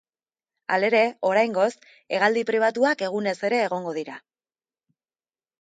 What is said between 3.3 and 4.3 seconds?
ere egongo dira.